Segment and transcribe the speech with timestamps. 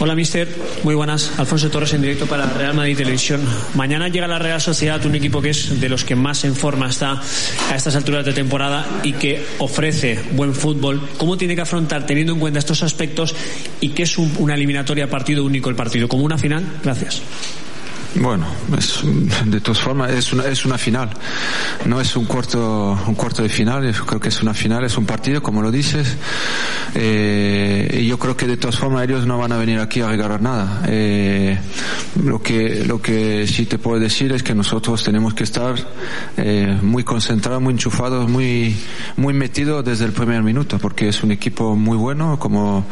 [0.00, 0.48] Hola, mister.
[0.82, 1.38] Muy buenas.
[1.38, 3.40] Alfonso Torres en directo para Real Madrid Televisión.
[3.74, 6.88] Mañana llega la Real Sociedad, un equipo que es de los que más en forma
[6.88, 7.20] está
[7.70, 11.00] a estas alturas de temporada y que ofrece buen fútbol.
[11.18, 13.34] ¿Cómo tiene que afrontar, teniendo en cuenta estos aspectos,
[13.80, 16.08] y que es un- una eliminatoria partido único el partido?
[16.08, 16.64] ¿Como una final?
[16.82, 17.22] Gracias.
[18.14, 19.00] Bueno, es,
[19.46, 21.10] de todas formas es una, es una final,
[21.86, 24.98] no es un cuarto, un cuarto de final, yo creo que es una final, es
[24.98, 26.16] un partido, como lo dices,
[26.94, 30.08] eh, y yo creo que de todas formas ellos no van a venir aquí a
[30.08, 30.82] regalar nada.
[30.88, 31.58] Eh,
[32.22, 35.74] lo que, lo que sí te puedo decir es que nosotros tenemos que estar
[36.36, 38.76] eh, muy concentrados, muy enchufados, muy,
[39.16, 42.84] muy metidos desde el primer minuto, porque es un equipo muy bueno, como,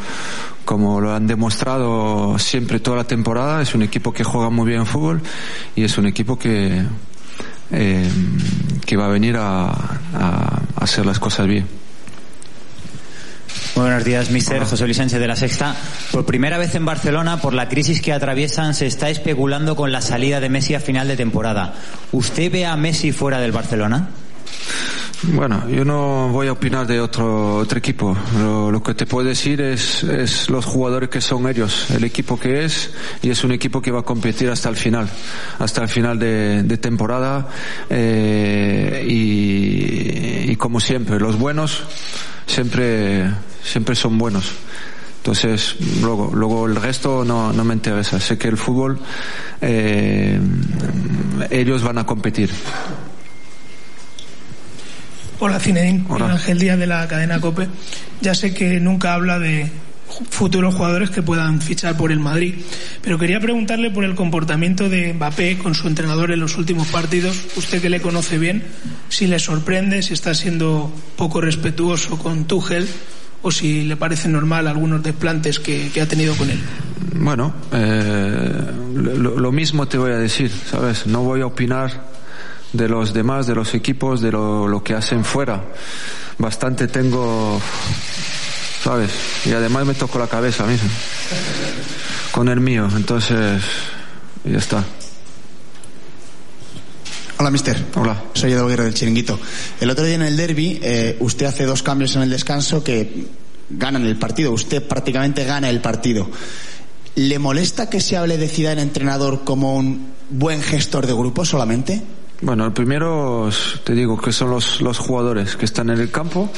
[0.71, 3.61] como lo han demostrado siempre toda la temporada.
[3.61, 5.21] Es un equipo que juega muy bien fútbol
[5.75, 6.81] y es un equipo que,
[7.71, 8.09] eh,
[8.85, 11.67] que va a venir a, a hacer las cosas bien.
[13.75, 15.75] Muy buenos días, mister José Luis Sánchez de la Sexta.
[16.09, 19.99] Por primera vez en Barcelona, por la crisis que atraviesan, se está especulando con la
[19.99, 21.73] salida de Messi a final de temporada.
[22.13, 24.07] ¿Usted ve a Messi fuera del Barcelona?
[25.23, 28.17] Bueno, yo no voy a opinar de otro, otro equipo.
[28.39, 32.65] Lo, que te puedo decir es, es los jugadores que son ellos, el equipo que
[32.65, 32.89] es,
[33.21, 35.07] y es un equipo que va a competir hasta el final,
[35.59, 37.47] hasta el final de, de temporada.
[37.89, 41.83] eh, y, y como siempre, los buenos
[42.47, 43.29] siempre,
[43.63, 44.51] siempre son buenos.
[45.17, 48.19] Entonces, luego, luego el resto no, no me interesa.
[48.19, 48.97] Sé que el fútbol,
[49.61, 50.39] eh,
[51.51, 52.49] ellos van a competir.
[55.43, 56.05] Hola Cinedín.
[56.07, 57.67] Ángel Díaz de la cadena COPE.
[58.21, 59.71] Ya sé que nunca habla de
[60.29, 62.53] futuros jugadores que puedan fichar por el Madrid,
[63.01, 67.39] pero quería preguntarle por el comportamiento de Mbappé con su entrenador en los últimos partidos.
[67.57, 68.63] Usted que le conoce bien,
[69.09, 72.87] si le sorprende, si está siendo poco respetuoso con Tuchel
[73.41, 76.59] o si le parece normal algunos desplantes que, que ha tenido con él.
[77.15, 78.61] Bueno, eh,
[78.93, 81.07] lo, lo mismo te voy a decir, ¿sabes?
[81.07, 82.10] No voy a opinar
[82.73, 85.63] de los demás, de los equipos, de lo, lo que hacen fuera.
[86.37, 87.61] Bastante tengo,
[88.83, 89.11] ¿sabes?
[89.45, 90.89] Y además me toco la cabeza mismo
[92.31, 93.61] con el mío, entonces
[94.43, 94.83] ya está.
[97.37, 97.85] Hola, mister.
[97.95, 98.23] Hola.
[98.33, 99.39] Soy Edo Aguirre del Chiringuito.
[99.79, 103.27] El otro día en el derby, eh, usted hace dos cambios en el descanso que
[103.69, 104.51] ganan el partido.
[104.51, 106.29] Usted prácticamente gana el partido.
[107.15, 112.03] ¿Le molesta que se hable de Zidane entrenador como un buen gestor de grupo solamente?
[112.41, 113.49] Bueno, el primero
[113.83, 116.49] te digo que son los, los jugadores que están en el campo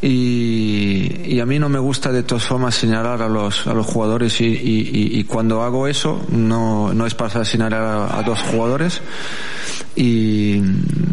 [0.00, 3.86] y, y a mí no me gusta de todas formas señalar a los, a los
[3.86, 9.00] jugadores y, y- cuando hago eso no, no es para señalar a dos jugadores
[9.94, 10.60] y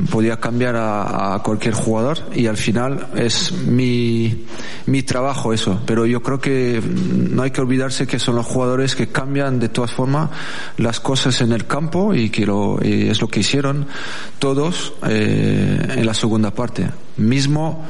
[0.09, 4.45] podía cambiar a, a cualquier jugador y al final es mi,
[4.85, 5.81] mi trabajo eso.
[5.85, 9.69] Pero yo creo que no hay que olvidarse que son los jugadores que cambian de
[9.69, 10.29] todas formas
[10.77, 13.87] las cosas en el campo y que lo, y es lo que hicieron
[14.39, 16.89] todos eh, en la segunda parte.
[17.17, 17.85] Mismo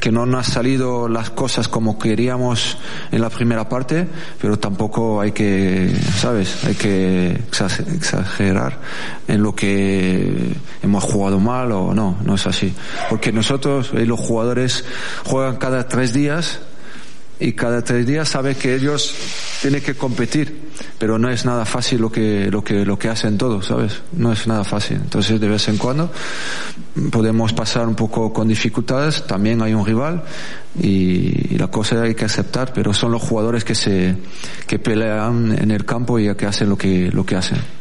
[0.00, 2.76] que no nos han salido las cosas como queríamos
[3.10, 4.06] en la primera parte,
[4.40, 6.64] pero tampoco hay que, ¿sabes?
[6.64, 8.78] Hay que exa- exagerar
[9.28, 10.52] en lo que
[10.82, 12.72] hemos jugado mal o no, no es así.
[13.08, 14.84] Porque nosotros, eh, los jugadores,
[15.24, 16.60] juegan cada tres días
[17.40, 19.14] y cada tres días sabe que ellos
[19.62, 23.38] tienen que competir, pero no es nada fácil lo que, lo que, lo que hacen
[23.38, 24.02] todos, ¿sabes?
[24.12, 24.98] No es nada fácil.
[24.98, 26.10] Entonces, de vez en cuando
[27.10, 30.22] podemos pasar un poco con dificultades, también hay un rival
[30.78, 34.16] y, y la cosa hay que aceptar, pero son los jugadores que se,
[34.66, 37.79] que pelean en el campo y que hacen lo que, lo que hacen.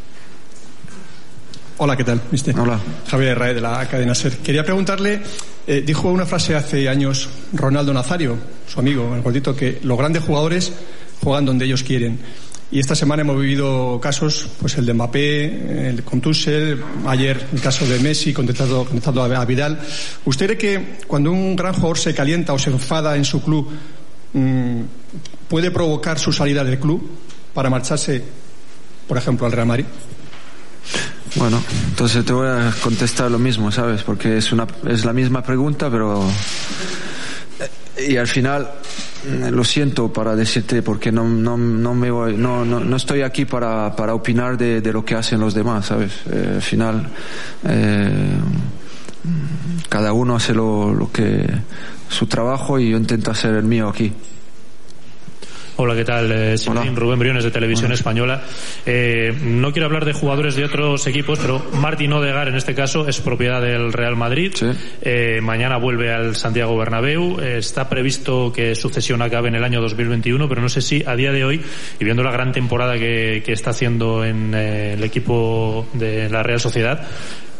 [1.81, 2.59] Hola, ¿qué tal, mister?
[2.59, 2.77] Hola.
[3.07, 4.39] Javier Rae de la cadena SER.
[4.39, 5.21] Quería preguntarle,
[5.65, 8.35] eh, dijo una frase hace años Ronaldo Nazario,
[8.67, 10.73] su amigo, el gordito, que los grandes jugadores
[11.23, 12.19] juegan donde ellos quieren.
[12.69, 17.61] Y esta semana hemos vivido casos, pues el de Mbappé, el con Tuchel, ayer el
[17.61, 19.79] caso de Messi contestando, contestando a Vidal.
[20.25, 23.69] ¿Usted cree que cuando un gran jugador se calienta o se enfada en su club,
[24.33, 24.81] mm,
[25.47, 27.09] puede provocar su salida del club
[27.53, 28.21] para marcharse,
[29.07, 29.85] por ejemplo, al Real Madrid?
[31.35, 34.03] Bueno, entonces te voy a contestar lo mismo, ¿sabes?
[34.03, 36.27] Porque es una es la misma pregunta, pero
[38.07, 38.67] y al final
[39.23, 43.21] Mm, lo siento para decirte porque no, no, no me voy, no, no, no estoy
[43.21, 46.13] aquí para, para opinar de, de, lo que hacen los demás, ¿sabes?
[46.31, 47.09] Eh, al final,
[47.65, 48.31] eh,
[49.89, 51.45] cada uno hace lo, lo que,
[52.07, 54.13] su trabajo y yo intento hacer el mío aquí.
[55.81, 56.29] Hola, ¿qué tal?
[56.29, 56.57] Eh,
[56.93, 57.95] Rubén Briones de Televisión Hola.
[57.95, 58.41] Española.
[58.85, 63.07] Eh, no quiero hablar de jugadores de otros equipos, pero Martín Odegar en este caso
[63.07, 64.51] es propiedad del Real Madrid.
[64.53, 64.65] Sí.
[65.01, 67.39] Eh, mañana vuelve al Santiago Bernabéu.
[67.39, 71.01] Eh, está previsto que su cesión acabe en el año 2021, pero no sé si
[71.07, 71.61] a día de hoy,
[71.97, 76.43] y viendo la gran temporada que, que está haciendo en eh, el equipo de la
[76.43, 77.07] Real Sociedad,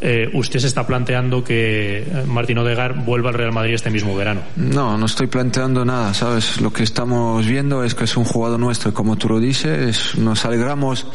[0.01, 4.41] eh, usted se está planteando que Martín Odegar vuelva al Real Madrid este mismo verano.
[4.55, 6.61] No, no estoy planteando nada, ¿sabes?
[6.61, 10.45] Lo que estamos viendo es que es un jugador nuestro, como tú lo dices, nos
[10.45, 11.07] alegramos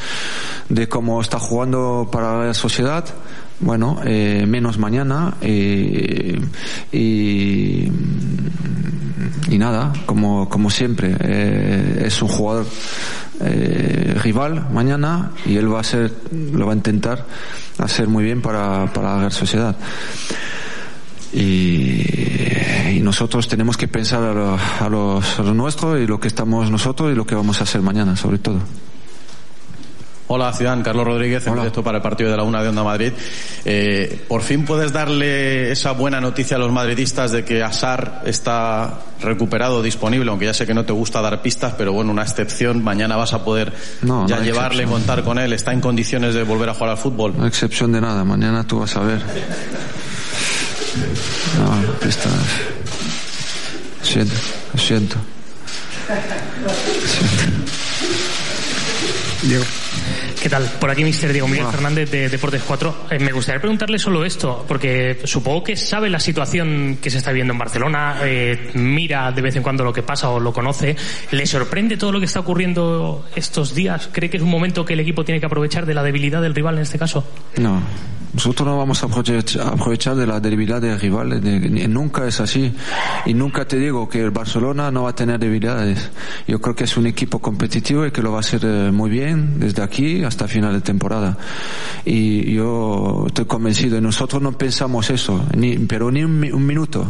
[0.69, 3.05] de cómo está jugando para la sociedad.
[3.61, 6.39] Bueno, eh, menos mañana eh,
[6.93, 7.89] y,
[9.49, 12.67] y nada, como, como siempre, eh, es un jugador
[13.41, 16.13] eh, rival mañana y él va a ser,
[16.53, 17.27] lo va a intentar
[17.79, 19.77] hacer muy bien para, para la sociedad.
[21.33, 22.03] Y,
[22.93, 26.29] y, nosotros tenemos que pensar a lo, a, los, a lo nuestro y lo que
[26.29, 28.61] estamos nosotros y lo que vamos a hacer mañana, sobre todo.
[30.27, 33.13] Hola, Ciudad, Carlos Rodríguez, en directo para el partido de la Una de Onda Madrid.
[33.65, 39.01] Eh, ¿Por fin puedes darle esa buena noticia a los madridistas de que Asar está
[39.21, 42.83] recuperado, disponible, aunque ya sé que no te gusta dar pistas, pero bueno, una excepción,
[42.83, 43.73] mañana vas a ya
[44.03, 44.91] no, llevarle, excepción.
[44.91, 47.35] contar con él, está en condiciones de volver a jugar al fútbol.
[47.37, 49.21] No excepción de nada, mañana tú vas a ver.
[51.59, 52.33] No, estás...
[54.03, 54.35] Siento,
[54.73, 55.17] lo siento.
[56.07, 57.55] siento.
[59.43, 59.65] Diego.
[60.45, 60.65] ¿Qué tal?
[60.79, 61.73] Por aquí, Mister Diego Miguel Hola.
[61.73, 62.95] Fernández de Deportes 4.
[63.13, 67.31] Eh, me gustaría preguntarle solo esto, porque supongo que sabe la situación que se está
[67.31, 70.97] viviendo en Barcelona, eh, mira de vez en cuando lo que pasa o lo conoce.
[71.31, 74.11] ¿Le sorprende todo lo que está ocurriendo estos días?
[74.13, 76.55] ¿Cree que es un momento que el equipo tiene que aprovechar de la debilidad del
[76.55, 77.27] rival en este caso?
[77.57, 77.81] No,
[78.35, 82.71] nosotros no vamos a aprovechar, de la debilidad del rival, de- ni- nunca es así.
[83.25, 86.11] Y nunca te digo que el Barcelona no va a tener debilidades.
[86.47, 89.09] Yo creo que es un equipo competitivo y que lo va a hacer eh, muy
[89.09, 91.37] bien desde aquí hasta final de temporada.
[92.05, 97.07] Y yo estoy convencido, nosotros no pensamos eso, ni, pero ni un, un minuto.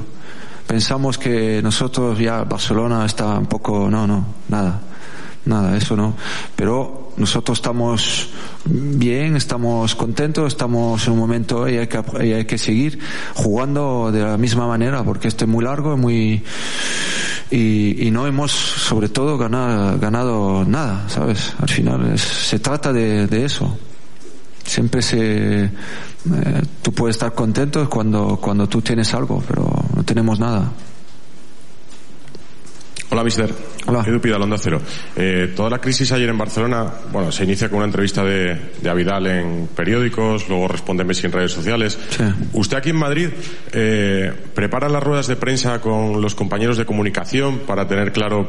[0.66, 4.80] Pensamos que nosotros ya Barcelona está un poco, no, no, nada.
[5.46, 6.14] Nada, eso no.
[6.56, 8.30] Pero nosotros estamos
[8.64, 12.98] bien, estamos contentos, estamos en un momento y hay que, y hay que seguir
[13.34, 16.42] jugando de la misma manera porque esto es muy largo muy
[17.50, 21.52] y, no hemos sobre todo ganar, ganado nada, ¿sabes?
[21.60, 23.78] Al final se trata de, de eso.
[24.64, 25.70] Siempre se, eh,
[26.82, 30.72] tú puedes estar contento cuando, cuando tú tienes algo, pero no tenemos nada.
[33.10, 33.54] Hola, mister.
[33.86, 34.80] Edu Pidal, Onda Cero.
[35.16, 38.90] Eh, toda la crisis ayer en Barcelona, bueno, se inicia con una entrevista de, de
[38.90, 41.98] Avidal en periódicos, luego responde Messi en redes sociales.
[42.10, 42.24] Sí.
[42.52, 43.28] Usted aquí en Madrid
[43.72, 48.48] eh, prepara las ruedas de prensa con los compañeros de comunicación para tener claro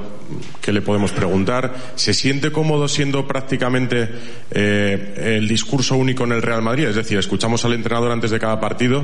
[0.61, 1.73] qué le podemos preguntar.
[1.95, 4.09] ¿Se siente cómodo siendo prácticamente
[4.51, 6.85] eh, el discurso único en el Real Madrid?
[6.85, 9.03] Es decir, escuchamos al entrenador antes de cada partido,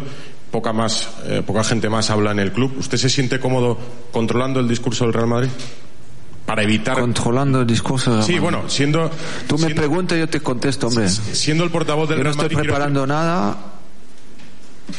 [0.49, 2.73] poca más, eh, poca gente más habla en el club.
[2.77, 3.77] ¿Usted se siente cómodo
[4.11, 5.49] controlando el discurso del Real Madrid?
[6.51, 8.17] Para evitar Controlando el discurso.
[8.17, 9.09] de Sí, bueno, siendo
[9.47, 11.07] Tú me siendo, preguntas y yo te contesto, hombre.
[11.07, 13.57] siendo el portavoz del Yo no Real estoy Madrid quiero- preparando nada.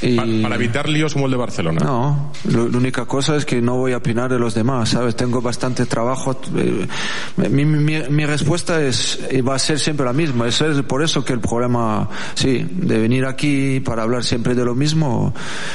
[0.01, 0.17] Y...
[0.17, 1.81] pa- para evitar líos como el de Barcelona.
[1.85, 5.15] No, lo- la única cosa es que no voy a opinar de los demás, ¿sabes?
[5.15, 6.41] Tengo bastante trabajo.
[6.57, 6.89] eh,
[7.37, 10.49] Mi, mi, mi respuesta es, y va a ser siempre la misma.
[10.49, 14.65] Eso es por eso que el problema, sí, de venir aquí para hablar siempre de
[14.65, 15.35] lo mismo,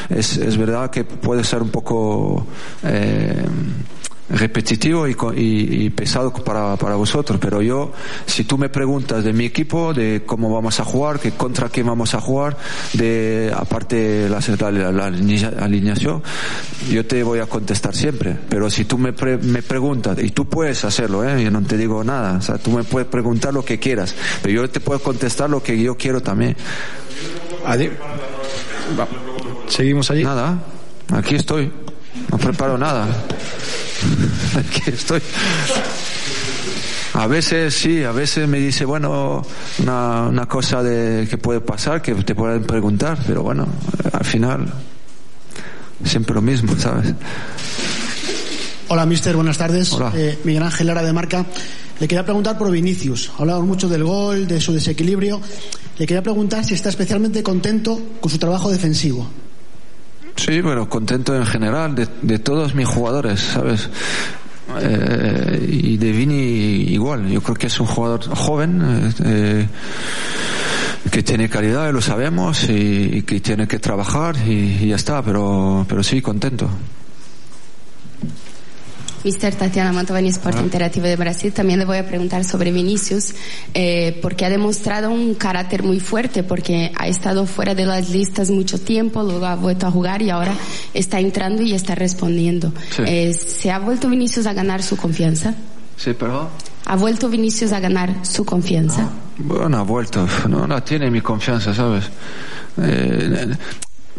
[0.09, 2.47] es, es verdad que puede ser un poco,
[2.83, 3.45] eh,
[4.29, 7.93] repetitivo y, y- y pesado para, para vosotros, pero yo,
[8.25, 11.87] si tú me preguntas de mi equipo, de cómo vamos a jugar, que contra quién
[11.87, 12.57] vamos a jugar,
[12.93, 14.39] de aparte la,
[14.71, 16.21] la, la alinea- alineación,
[16.91, 18.35] yo te voy a contestar siempre.
[18.49, 21.41] Pero si tú me, pre- me preguntas, y tú puedes hacerlo, ¿eh?
[21.43, 24.53] yo no te digo nada, o sea, tú me puedes preguntar lo que quieras, pero
[24.61, 26.55] yo te puedo contestar lo que yo quiero también.
[29.67, 30.23] Seguimos allí.
[30.23, 30.59] Nada,
[31.13, 31.71] aquí estoy,
[32.31, 33.07] no preparo nada.
[34.69, 35.21] Aquí estoy.
[37.13, 39.43] A veces sí, a veces me dice, bueno,
[39.79, 43.67] una, una cosa de que puede pasar, que te pueden preguntar, pero bueno,
[44.11, 44.71] al final
[46.03, 47.13] siempre lo mismo, ¿sabes?
[48.89, 49.91] Hola, mister, buenas tardes.
[49.93, 50.11] Hola.
[50.15, 51.45] Eh, Miguel Ángel Lara de Marca.
[51.99, 53.31] Le quería preguntar por Vinicius.
[53.39, 55.41] Hablamos mucho del gol, de su desequilibrio.
[55.97, 59.27] Le quería preguntar si está especialmente contento con su trabajo defensivo.
[60.35, 63.89] Sí, bueno, contento en general de, de todos mis jugadores, ¿sabes?
[64.81, 67.27] Eh, y de Vini igual.
[67.29, 69.13] Yo creo que es un jugador joven.
[69.23, 69.67] Eh,
[71.11, 76.03] que tiene calidad, lo sabemos, y, que tiene que trabajar y, ya está, pero, pero
[76.03, 76.69] sí, contento.
[79.27, 81.51] Mister Tatiana Mantovani, Sport Interactivo de Brasil.
[81.51, 83.33] También le voy a preguntar sobre Vinicius,
[83.73, 88.49] eh, porque ha demostrado un carácter muy fuerte, porque ha estado fuera de las listas
[88.49, 90.55] mucho tiempo, luego ha vuelto a jugar y ahora
[90.93, 92.71] está entrando y está respondiendo.
[92.99, 95.53] Eh, ¿Se ha vuelto Vinicius a ganar su confianza?
[95.97, 96.49] Sí, pero...
[96.85, 99.09] ¿Ha vuelto Vinicius a ganar su confianza?
[99.39, 100.25] Bueno, ha vuelto.
[100.47, 102.05] No, no tiene mi confianza, ¿sabes?
[102.81, 103.57] Eh,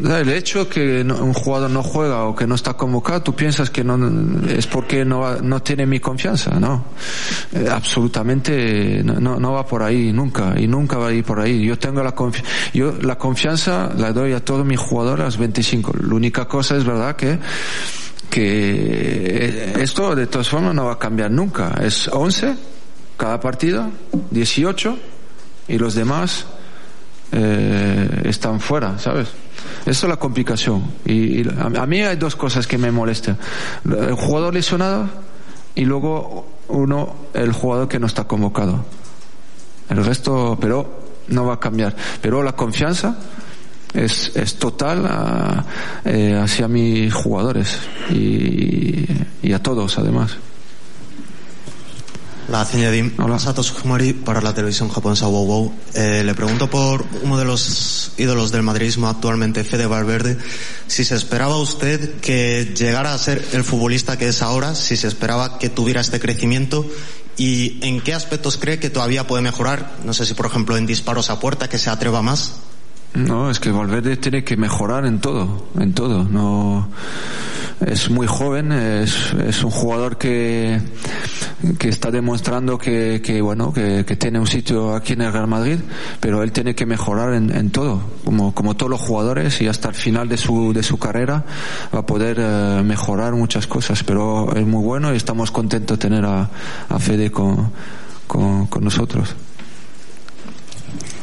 [0.03, 3.83] el hecho que un jugador no juega o que no está convocado, tú piensas que
[3.83, 6.85] no es porque no, no tiene mi confianza, ¿no?
[7.53, 11.65] Eh, absolutamente no, no va por ahí nunca y nunca va a ir por ahí.
[11.65, 15.93] Yo tengo la confianza, yo la confianza la doy a todos mis jugadores 25.
[16.03, 17.39] La única cosa es verdad que
[18.29, 21.75] que esto de todas formas no va a cambiar nunca.
[21.83, 22.57] Es 11
[23.17, 23.91] cada partido,
[24.31, 24.97] 18
[25.69, 26.47] y los demás
[27.33, 29.29] eh, están fuera, ¿sabes?
[29.87, 30.83] Esa es la complicación.
[31.05, 33.39] Y, a, mí hay dos cosas que me molestan.
[33.85, 35.09] El jugador lesionado
[35.75, 38.85] y luego uno, el jugador que no está convocado.
[39.89, 41.95] El resto, pero no va a cambiar.
[42.21, 43.17] Pero la confianza
[43.95, 45.65] es, es total a,
[46.05, 47.79] eh, hacia mis jugadores
[48.11, 49.07] y,
[49.43, 50.37] y a todos además.
[52.49, 55.73] La Dim, Sato Sugimori para la televisión japonesa WoW WoW.
[55.93, 60.39] Eh, le pregunto por uno de los ídolos del madridismo actualmente, Fede Valverde,
[60.87, 65.09] si se esperaba usted que llegara a ser el futbolista que es ahora, si se
[65.09, 66.87] esperaba que tuviera este crecimiento
[67.37, 69.97] y en qué aspectos cree que todavía puede mejorar.
[70.05, 72.55] No sé si, por ejemplo, en disparos a puerta, que se atreva más.
[73.13, 76.25] No, es que Valverde tiene que mejorar en todo, en todo.
[76.25, 76.89] No
[77.87, 80.81] es muy joven, es, es un jugador que,
[81.79, 85.47] que está demostrando que, que bueno, que, que, tiene un sitio aquí en el Real
[85.47, 85.79] Madrid,
[86.21, 89.89] pero él tiene que mejorar en, en todo, como, como todos los jugadores y hasta
[89.89, 91.45] el final de su, de su carrera
[91.95, 96.09] va a poder eh, mejorar muchas cosas, pero es muy bueno y estamos contentos de
[96.09, 96.51] tener a,
[96.89, 97.71] a Fede con,
[98.27, 99.35] con, con nosotros.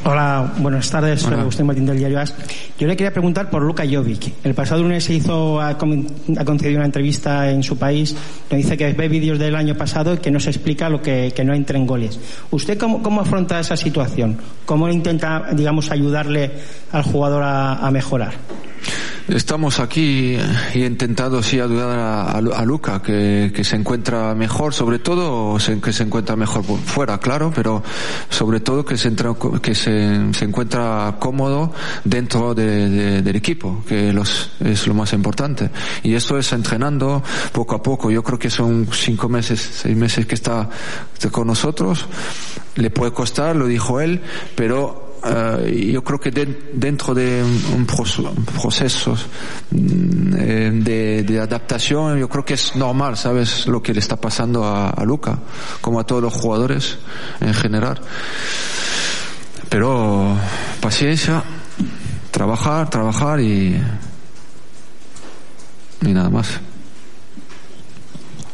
[0.07, 1.21] Hola, buenas tardes.
[1.21, 2.33] Soy Agustín Martín del Diario As.
[2.77, 4.33] Yo le quería preguntar por Luka Jovic.
[4.43, 8.13] El pasado lunes se hizo, ha, concedido una entrevista en su país
[8.49, 11.33] donde dice que ve vídeos del año pasado y que no se explica lo que,
[11.45, 12.19] no entra en goles.
[12.51, 14.37] ¿Usted cómo, cómo, afronta esa situación?
[14.65, 16.51] ¿Cómo intenta, digamos, ayudarle
[16.91, 18.33] al jugador a mejorar?
[19.27, 20.37] Estamos aquí
[20.75, 25.57] y he intentado sí ayudar a, a, Luca que, que, se encuentra mejor, sobre todo
[25.81, 27.81] que se encuentra mejor fuera, claro, pero
[28.29, 33.83] sobre todo que se, entra, que se, se encuentra cómodo dentro de, de, del equipo,
[33.87, 35.71] que los, es lo más importante.
[36.03, 38.11] Y esto es entrenando poco a poco.
[38.11, 40.69] Yo creo que son cinco meses, seis meses que está
[41.31, 42.05] con nosotros.
[42.75, 44.21] Le puede costar, lo dijo él,
[44.55, 49.15] pero eh, yo creo que dentro de un, proceso
[49.71, 53.65] mm, eh, de, adaptación, yo creo que es normal, ¿sabes?
[53.67, 55.39] Lo que le está pasando a, a Luca,
[55.81, 56.99] como a todos los jugadores
[57.41, 57.99] en general.
[59.69, 60.37] Pero
[60.79, 61.43] paciencia,
[62.29, 63.75] trabajar, trabajar y,
[66.01, 66.59] y nada más.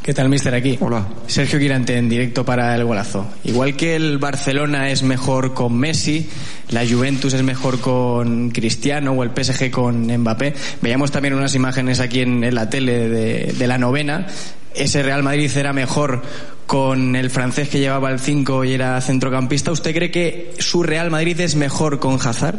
[0.04, 0.56] ¿Qué tal, mister?
[0.56, 0.80] Aquí.
[0.82, 1.08] Hola.
[1.28, 3.28] Sergio Quirante en directo para el golazo.
[3.44, 6.28] Igual que el Barcelona es mejor con Messi,
[6.70, 10.56] la Juventus es mejor con Cristiano o el PSG con Mbappé.
[10.82, 14.26] Veíamos también unas imágenes aquí en, la tele de, de, la novena.
[14.74, 16.24] Ese Real Madrid era mejor
[16.66, 19.72] con el francés que llevaba el 5 y era centrocampista.
[19.72, 22.58] ¿Usted cree que su Real Madrid es mejor con Hazard?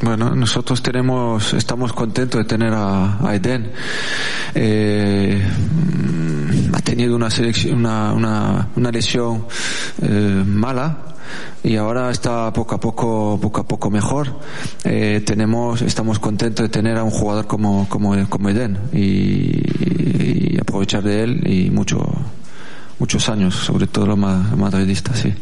[0.00, 3.72] Bueno, nosotros tenemos, estamos contentos de tener a, a Eden.
[4.54, 5.42] Eh,
[6.72, 9.46] ha tenido una, selección, una, una, una lesión
[10.00, 10.98] eh, mala
[11.64, 14.38] y ahora está poco a poco, poco a poco mejor.
[14.84, 20.58] Eh, tenemos, estamos contentos de tener a un jugador como, como, como Eden y, y
[20.60, 22.06] aprovechar de él y mucho,
[23.00, 25.34] muchos años, sobre todo los madridistas, sí.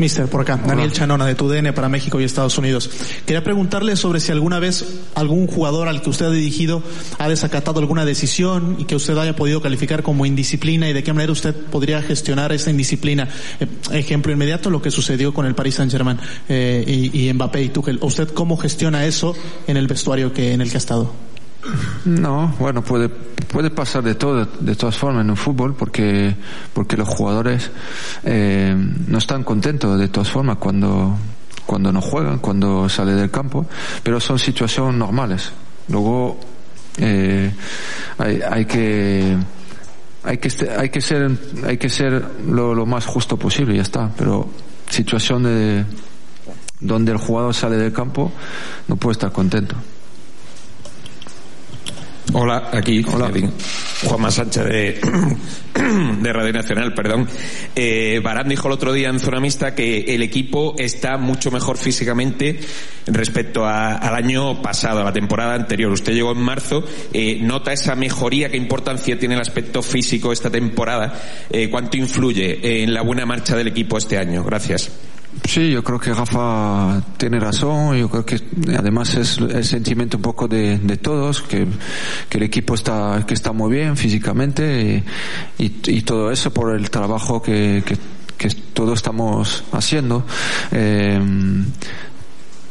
[0.00, 2.90] Mister, por acá, Daniel Chanona de TUDN para México y Estados Unidos.
[3.26, 6.82] Quería preguntarle sobre si alguna vez algún jugador al que usted ha dirigido
[7.18, 11.12] ha desacatado alguna decisión y que usted haya podido calificar como indisciplina y de qué
[11.12, 13.28] manera usted podría gestionar esa indisciplina.
[13.60, 17.68] Eh, ejemplo inmediato, lo que sucedió con el Paris Saint-Germain eh, y, y Mbappé y
[17.68, 17.98] Tuchel.
[18.00, 19.34] ¿Usted cómo gestiona eso
[19.66, 21.29] en el vestuario que en el que ha estado?
[22.04, 26.34] No, bueno, puede, puede pasar de todo, de todas formas en un fútbol, porque,
[26.72, 27.70] porque los jugadores
[28.24, 28.74] eh,
[29.06, 31.16] no están contentos de todas formas cuando,
[31.66, 33.66] cuando no juegan, cuando sale del campo,
[34.02, 35.52] pero son situaciones normales.
[35.88, 36.38] Luego
[36.98, 37.50] Eh,
[38.18, 39.36] hay, hay que
[40.24, 41.30] hay que hay que ser
[41.64, 44.50] hay que ser lo, lo más justo posible ya está pero
[44.88, 45.84] situación de
[46.80, 48.32] donde el jugador sale del campo
[48.88, 49.76] no puede estar contento
[52.32, 53.30] Hola, aquí Hola.
[54.04, 55.00] Juanma Sánchez de,
[56.20, 57.26] de Radio Nacional, perdón.
[57.74, 61.76] Eh, Barán dijo el otro día en Zona Mixta que el equipo está mucho mejor
[61.76, 62.60] físicamente
[63.06, 65.90] respecto a, al año pasado, a la temporada anterior.
[65.90, 68.48] Usted llegó en marzo, eh, ¿nota esa mejoría?
[68.48, 71.12] ¿Qué importancia tiene el aspecto físico esta temporada?
[71.50, 74.44] Eh, ¿Cuánto influye en la buena marcha del equipo este año?
[74.44, 75.09] Gracias.
[75.44, 77.96] Sí, yo creo que Rafa tiene razón.
[77.96, 78.40] Yo creo que
[78.76, 81.66] además es el sentimiento un poco de, de todos, que,
[82.30, 85.02] el equipo está, que está muy bien físicamente
[85.58, 87.82] y, todo eso por el trabajo que,
[88.36, 90.24] que, todos estamos haciendo.
[90.72, 91.20] Eh,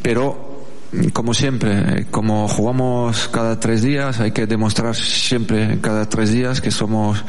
[0.01, 0.65] pero
[1.13, 6.71] como siempre, como jugamos cada tres días, hay que demostrar siempre cada tres días que
[6.71, 7.23] somos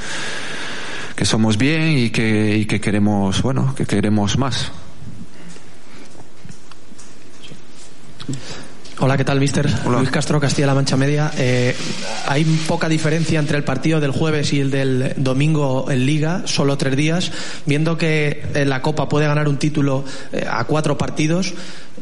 [1.15, 4.73] que somos bien y y que queremos, bueno, que queremos más.
[9.03, 9.67] Hola, ¿qué tal, mister?
[9.87, 9.99] Hola.
[9.99, 11.31] Luis Castro, Castilla-La Mancha Media.
[11.39, 11.75] Eh,
[12.29, 16.77] hay poca diferencia entre el partido del jueves y el del domingo en Liga, solo
[16.77, 17.33] tres días.
[17.65, 21.55] Viendo que la Copa puede ganar un título eh, a cuatro partidos,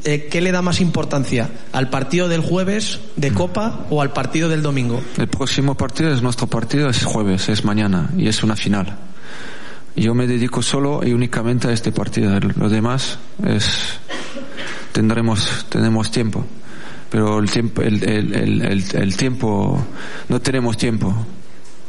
[0.03, 1.49] eh, ¿qué le da más importancia?
[1.71, 5.01] ¿Al partido del jueves de Copa o al partido del domingo?
[5.19, 8.97] El próximo partido es nuestro partido, es jueves, es mañana y es una final.
[9.95, 12.41] Yo me dedico solo y únicamente a este partido.
[12.41, 14.01] Lo demás es
[14.99, 16.45] tendremos tenemos tiempo
[17.09, 19.87] pero el tiempo el, el, el, el, tiempo
[20.29, 21.15] no tenemos tiempo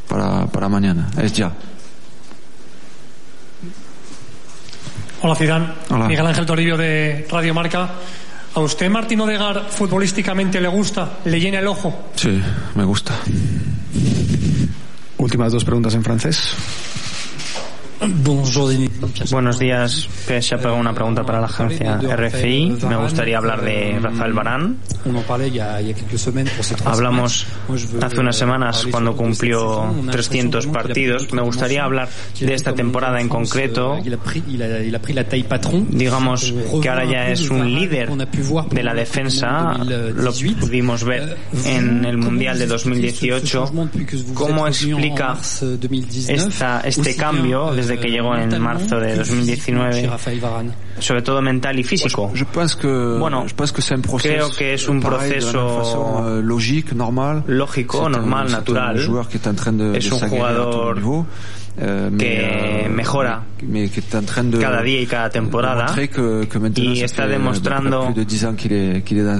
[0.06, 1.52] para, para mañana es ya
[5.22, 6.06] Hola Zidane, Hola.
[6.06, 7.90] Miguel Ángel Toribio de Radio Marca.
[8.54, 11.18] ¿A usted Martín Odegar futbolísticamente le gusta?
[11.26, 12.06] ¿Le llena el ojo?
[12.14, 12.40] Sí,
[12.74, 13.12] me gusta.
[15.18, 16.54] Últimas dos preguntas en francés.
[19.30, 20.08] Buenos días.
[20.26, 22.78] PSA pegó una pregunta para la agencia RFI.
[22.88, 24.78] Me gustaría hablar de Rafael Barán.
[26.84, 27.46] Hablamos
[28.00, 31.30] hace unas semanas cuando cumplió 300 partidos.
[31.32, 33.98] Me gustaría hablar de esta temporada en concreto.
[35.90, 39.74] Digamos que ahora ya es un líder de la defensa.
[40.14, 43.72] Lo pudimos ver en el Mundial de 2018.
[44.34, 45.36] ¿Cómo explica
[46.28, 50.02] esta, este cambio desde que llegó en marzo de 2019?
[50.98, 52.30] Sobre todo mental y físico.
[53.18, 53.44] Bueno,
[54.22, 56.42] creo que es un proceso
[57.46, 58.96] lógico, normal, natural.
[59.94, 61.00] Es un jugador
[61.76, 63.42] que mejora
[64.60, 65.94] cada día y cada temporada.
[66.76, 68.12] y está demostrando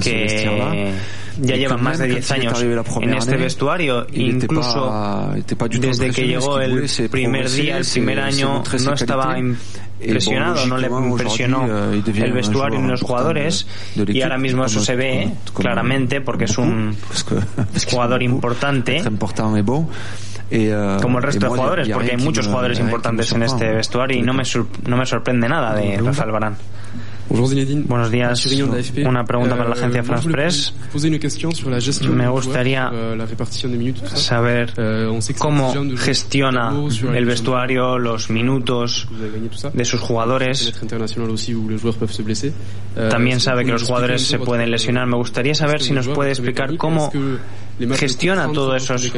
[0.03, 0.93] que
[1.39, 2.61] ya lleva más de 10 años
[3.01, 5.33] en este vestuario incluso
[5.79, 11.91] desde que llegó el primer día, el primer año no estaba impresionado, no le impresionó
[11.91, 13.67] el vestuario ni los jugadores.
[13.95, 16.95] y ahora mismo eso se ve claramente porque es un
[17.89, 19.01] jugador importante
[21.01, 24.33] como el resto de jugadores, porque hay muchos jugadores importantes en este vestuario y no
[24.33, 24.43] me,
[24.87, 26.55] no me sorprende nada de Rafael Barán.
[27.87, 28.45] Buenos días.
[29.05, 30.73] Una pregunta para la agencia France Press.
[32.11, 32.91] Me gustaría
[34.15, 34.73] saber
[35.37, 36.73] cómo gestiona
[37.15, 39.07] el vestuario, los minutos
[39.73, 40.73] de sus jugadores.
[43.09, 45.07] También sabe que los jugadores se pueden lesionar.
[45.07, 47.13] Me gustaría saber si nos puede explicar cómo
[47.95, 49.11] gestiona todos esos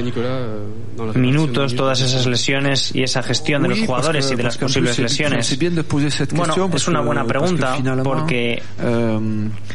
[1.15, 5.57] minutos, todas esas lesiones y esa gestión de los jugadores y de las posibles lesiones.
[6.33, 8.61] Bueno, es una buena pregunta porque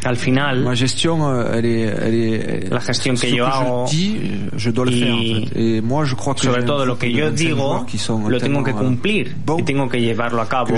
[0.05, 4.51] al final la gestión que yo hago y
[6.37, 7.87] sobre todo lo que yo digo
[8.29, 10.75] lo tengo que cumplir y tengo que llevarlo a cabo.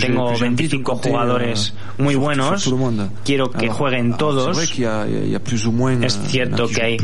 [0.00, 2.72] Tengo 25 jugadores muy buenos,
[3.24, 4.72] quiero que jueguen todos.
[6.02, 6.96] Es cierto que hay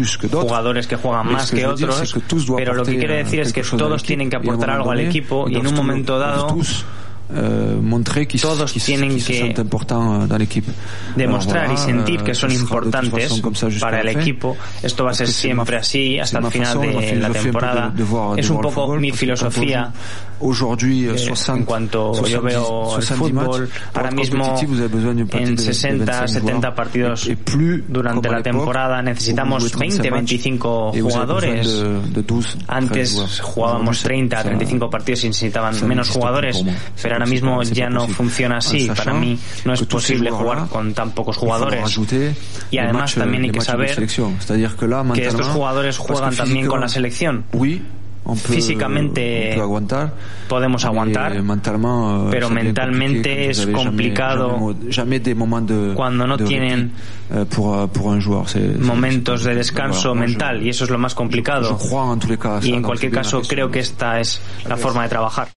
[0.48, 2.14] jugadores que juegan más que otros,
[2.56, 5.56] pero lo que quiere decir es que todos tienen que aportar algo al equipo y
[5.56, 6.84] en un momento dado todos
[8.84, 9.54] tienen que
[11.14, 13.42] demostrar y sentir que son importantes
[13.80, 14.56] para el equipo.
[14.82, 17.92] Esto va a ser siempre así hasta el final de la temporada.
[18.36, 19.92] Es un poco mi filosofía
[20.40, 24.56] en cuanto yo veo el fútbol, ahora mismo
[25.32, 27.30] en 60, 70 partidos
[27.88, 31.84] durante la temporada necesitamos 20, 25 jugadores.
[32.66, 36.64] Antes jugábamos 30, 35 partidos y necesitaban menos jugadores,
[37.02, 38.88] pero ahora mismo ya no funciona así.
[38.88, 41.98] Para mí no es posible jugar con tan pocos jugadores.
[42.70, 43.96] Y además también hay que saber
[45.14, 47.44] que estos jugadores juegan también con la selección
[48.36, 49.56] físicamente
[50.48, 51.32] podemos aguantar,
[52.30, 54.74] pero mentalmente es complicado
[55.94, 56.92] cuando no tienen
[58.80, 61.78] momentos de descanso mental y eso es lo más complicado.
[62.62, 65.48] Y en cualquier caso creo que esta es la forma de trabajar.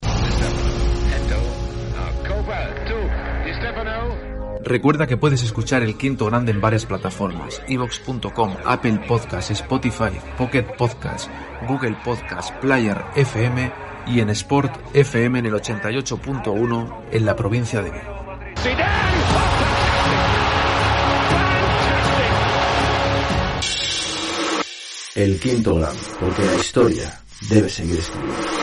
[4.71, 10.63] Recuerda que puedes escuchar El Quinto Grande en varias plataformas, evox.com, Apple Podcasts, Spotify, Pocket
[10.77, 11.29] Podcasts,
[11.67, 13.69] Google Podcasts, Player FM
[14.07, 18.21] y en Sport FM en el 88.1 en la provincia de Vigo.
[25.15, 28.60] El Quinto Grande, porque la historia debe seguir escribiendo.